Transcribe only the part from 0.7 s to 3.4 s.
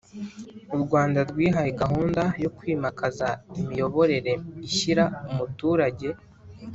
U Rwanda rwihaye gahunda yo kwimakaza